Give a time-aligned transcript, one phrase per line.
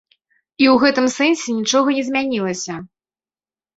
[0.63, 2.73] І ў гэтым сэнсе нічога не змянілася.